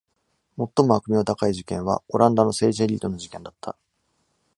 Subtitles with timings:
[0.57, 3.77] 最も悪名高い事件は、オランダの政治エリートの事件だった。